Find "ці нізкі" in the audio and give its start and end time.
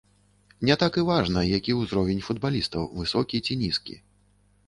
3.45-4.01